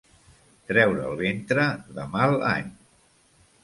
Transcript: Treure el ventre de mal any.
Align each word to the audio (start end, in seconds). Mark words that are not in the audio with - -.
Treure 0.71 1.05
el 1.11 1.21
ventre 1.21 1.69
de 2.01 2.09
mal 2.19 2.37
any. 2.57 2.77